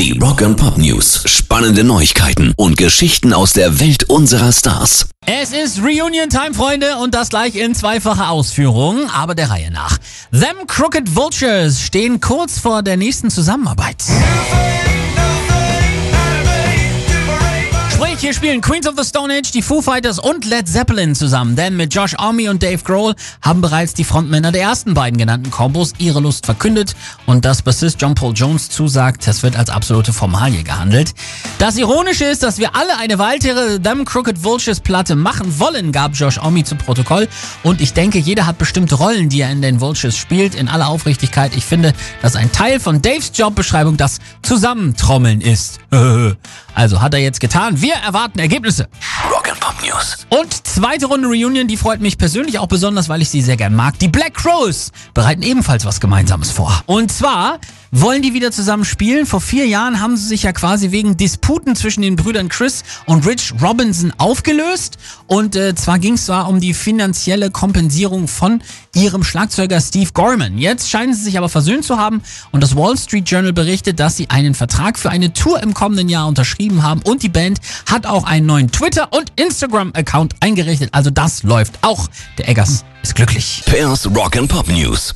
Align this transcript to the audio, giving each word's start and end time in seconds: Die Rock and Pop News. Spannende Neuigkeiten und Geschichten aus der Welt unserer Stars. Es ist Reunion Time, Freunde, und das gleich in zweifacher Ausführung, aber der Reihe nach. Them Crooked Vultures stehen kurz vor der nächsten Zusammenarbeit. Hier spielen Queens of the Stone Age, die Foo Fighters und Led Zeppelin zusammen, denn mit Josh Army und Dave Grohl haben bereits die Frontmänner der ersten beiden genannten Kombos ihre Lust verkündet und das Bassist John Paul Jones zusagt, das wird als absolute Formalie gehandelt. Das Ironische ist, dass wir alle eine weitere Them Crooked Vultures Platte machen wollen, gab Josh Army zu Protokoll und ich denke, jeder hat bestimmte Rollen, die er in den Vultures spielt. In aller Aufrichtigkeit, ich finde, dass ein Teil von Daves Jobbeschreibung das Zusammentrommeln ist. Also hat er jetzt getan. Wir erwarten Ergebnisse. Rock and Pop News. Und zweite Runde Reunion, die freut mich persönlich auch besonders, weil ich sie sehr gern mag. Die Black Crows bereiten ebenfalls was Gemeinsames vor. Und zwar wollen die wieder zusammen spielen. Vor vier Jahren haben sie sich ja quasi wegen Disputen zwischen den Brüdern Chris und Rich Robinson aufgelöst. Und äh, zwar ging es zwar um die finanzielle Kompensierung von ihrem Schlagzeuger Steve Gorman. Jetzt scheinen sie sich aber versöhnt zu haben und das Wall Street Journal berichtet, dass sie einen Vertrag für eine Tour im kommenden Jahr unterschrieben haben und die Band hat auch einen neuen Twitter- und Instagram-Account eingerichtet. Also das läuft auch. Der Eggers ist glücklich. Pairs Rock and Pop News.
Die 0.00 0.18
Rock 0.18 0.40
and 0.40 0.56
Pop 0.56 0.78
News. 0.78 1.24
Spannende 1.26 1.84
Neuigkeiten 1.84 2.54
und 2.56 2.78
Geschichten 2.78 3.34
aus 3.34 3.52
der 3.52 3.80
Welt 3.80 4.04
unserer 4.04 4.50
Stars. 4.50 5.10
Es 5.26 5.52
ist 5.52 5.82
Reunion 5.82 6.30
Time, 6.30 6.54
Freunde, 6.54 6.96
und 6.96 7.14
das 7.14 7.28
gleich 7.28 7.54
in 7.54 7.74
zweifacher 7.74 8.30
Ausführung, 8.30 9.10
aber 9.10 9.34
der 9.34 9.50
Reihe 9.50 9.70
nach. 9.70 9.98
Them 10.32 10.66
Crooked 10.66 11.14
Vultures 11.14 11.82
stehen 11.82 12.18
kurz 12.18 12.58
vor 12.58 12.82
der 12.82 12.96
nächsten 12.96 13.28
Zusammenarbeit. 13.28 14.02
Hier 18.20 18.34
spielen 18.34 18.60
Queens 18.60 18.86
of 18.86 18.96
the 18.98 19.04
Stone 19.04 19.32
Age, 19.32 19.50
die 19.50 19.62
Foo 19.62 19.80
Fighters 19.80 20.18
und 20.18 20.44
Led 20.44 20.68
Zeppelin 20.68 21.14
zusammen, 21.14 21.56
denn 21.56 21.74
mit 21.74 21.94
Josh 21.94 22.14
Army 22.18 22.50
und 22.50 22.62
Dave 22.62 22.82
Grohl 22.84 23.14
haben 23.40 23.62
bereits 23.62 23.94
die 23.94 24.04
Frontmänner 24.04 24.52
der 24.52 24.60
ersten 24.60 24.92
beiden 24.92 25.18
genannten 25.18 25.50
Kombos 25.50 25.94
ihre 25.96 26.20
Lust 26.20 26.44
verkündet 26.44 26.94
und 27.24 27.46
das 27.46 27.62
Bassist 27.62 28.02
John 28.02 28.14
Paul 28.14 28.34
Jones 28.34 28.68
zusagt, 28.68 29.26
das 29.26 29.42
wird 29.42 29.56
als 29.56 29.70
absolute 29.70 30.12
Formalie 30.12 30.62
gehandelt. 30.64 31.14
Das 31.58 31.78
Ironische 31.78 32.26
ist, 32.26 32.42
dass 32.42 32.58
wir 32.58 32.76
alle 32.76 32.98
eine 32.98 33.18
weitere 33.18 33.78
Them 33.78 34.04
Crooked 34.04 34.44
Vultures 34.44 34.80
Platte 34.80 35.16
machen 35.16 35.58
wollen, 35.58 35.90
gab 35.90 36.14
Josh 36.14 36.36
Army 36.36 36.62
zu 36.62 36.74
Protokoll 36.74 37.26
und 37.62 37.80
ich 37.80 37.94
denke, 37.94 38.18
jeder 38.18 38.46
hat 38.46 38.58
bestimmte 38.58 38.96
Rollen, 38.96 39.30
die 39.30 39.40
er 39.40 39.50
in 39.50 39.62
den 39.62 39.80
Vultures 39.80 40.18
spielt. 40.18 40.54
In 40.54 40.68
aller 40.68 40.88
Aufrichtigkeit, 40.88 41.56
ich 41.56 41.64
finde, 41.64 41.94
dass 42.20 42.36
ein 42.36 42.52
Teil 42.52 42.80
von 42.80 43.00
Daves 43.00 43.32
Jobbeschreibung 43.34 43.96
das 43.96 44.18
Zusammentrommeln 44.42 45.40
ist. 45.40 45.80
Also 46.80 47.02
hat 47.02 47.12
er 47.12 47.20
jetzt 47.20 47.40
getan. 47.40 47.82
Wir 47.82 47.92
erwarten 47.92 48.38
Ergebnisse. 48.38 48.88
Rock 49.30 49.50
and 49.50 49.60
Pop 49.60 49.74
News. 49.82 50.26
Und 50.30 50.66
zweite 50.66 51.04
Runde 51.04 51.28
Reunion, 51.28 51.68
die 51.68 51.76
freut 51.76 52.00
mich 52.00 52.16
persönlich 52.16 52.58
auch 52.58 52.68
besonders, 52.68 53.10
weil 53.10 53.20
ich 53.20 53.28
sie 53.28 53.42
sehr 53.42 53.58
gern 53.58 53.74
mag. 53.74 53.98
Die 53.98 54.08
Black 54.08 54.32
Crows 54.32 54.90
bereiten 55.12 55.42
ebenfalls 55.42 55.84
was 55.84 56.00
Gemeinsames 56.00 56.50
vor. 56.50 56.82
Und 56.86 57.12
zwar 57.12 57.58
wollen 57.90 58.22
die 58.22 58.34
wieder 58.34 58.52
zusammen 58.52 58.84
spielen. 58.84 59.26
Vor 59.26 59.40
vier 59.40 59.66
Jahren 59.66 60.00
haben 60.00 60.16
sie 60.16 60.26
sich 60.26 60.44
ja 60.44 60.52
quasi 60.52 60.90
wegen 60.90 61.16
Disputen 61.16 61.74
zwischen 61.74 62.02
den 62.02 62.16
Brüdern 62.16 62.48
Chris 62.48 62.84
und 63.06 63.26
Rich 63.26 63.54
Robinson 63.60 64.12
aufgelöst. 64.18 64.98
Und 65.26 65.56
äh, 65.56 65.74
zwar 65.74 65.98
ging 65.98 66.14
es 66.14 66.26
zwar 66.26 66.48
um 66.48 66.60
die 66.60 66.74
finanzielle 66.74 67.50
Kompensierung 67.50 68.28
von 68.28 68.62
ihrem 68.94 69.24
Schlagzeuger 69.24 69.80
Steve 69.80 70.10
Gorman. 70.12 70.58
Jetzt 70.58 70.90
scheinen 70.90 71.14
sie 71.14 71.22
sich 71.22 71.38
aber 71.38 71.48
versöhnt 71.48 71.84
zu 71.84 71.98
haben 71.98 72.22
und 72.52 72.62
das 72.62 72.76
Wall 72.76 72.96
Street 72.96 73.28
Journal 73.28 73.52
berichtet, 73.52 74.00
dass 74.00 74.16
sie 74.16 74.30
einen 74.30 74.54
Vertrag 74.54 74.98
für 74.98 75.10
eine 75.10 75.32
Tour 75.32 75.62
im 75.62 75.74
kommenden 75.74 76.08
Jahr 76.08 76.26
unterschrieben 76.26 76.82
haben 76.82 77.02
und 77.02 77.22
die 77.22 77.28
Band 77.28 77.60
hat 77.86 78.06
auch 78.06 78.24
einen 78.24 78.46
neuen 78.46 78.70
Twitter- 78.70 79.12
und 79.12 79.32
Instagram-Account 79.36 80.34
eingerichtet. 80.40 80.90
Also 80.92 81.10
das 81.10 81.42
läuft 81.42 81.78
auch. 81.82 82.08
Der 82.38 82.48
Eggers 82.48 82.84
ist 83.02 83.14
glücklich. 83.14 83.62
Pairs 83.66 84.06
Rock 84.06 84.36
and 84.36 84.48
Pop 84.48 84.68
News. 84.68 85.14